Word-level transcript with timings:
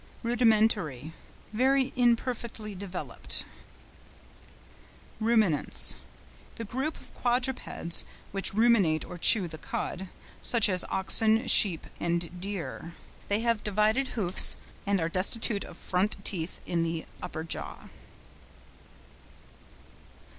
RUDIMENTARY.—Very 0.23 1.93
imperfectly 1.95 2.73
developed. 2.73 3.45
RUMINANTS.—The 5.19 6.65
group 6.65 6.99
of 6.99 7.13
quadrupeds 7.13 8.03
which 8.31 8.51
ruminate 8.55 9.05
or 9.05 9.19
chew 9.19 9.47
the 9.47 9.59
cud, 9.59 10.09
such 10.41 10.69
as 10.69 10.83
oxen, 10.89 11.45
sheep, 11.47 11.85
and 11.99 12.41
deer. 12.41 12.95
They 13.27 13.41
have 13.41 13.63
divided 13.63 14.07
hoofs, 14.17 14.57
and 14.87 14.99
are 14.99 15.07
destitute 15.07 15.63
of 15.63 15.77
front 15.77 16.17
teeth 16.25 16.61
in 16.65 16.81
the 16.81 17.05
upper 17.21 17.43
jaw. 17.43 17.87